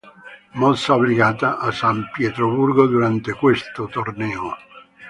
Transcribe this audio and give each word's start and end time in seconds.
Mossa 0.61 0.93
obbligata" 0.95 1.49
a 1.67 1.71
San 1.71 2.07
Pietroburgo 2.11 2.87
durante 2.87 3.35
questo 3.35 3.85
torneo. 3.87 4.57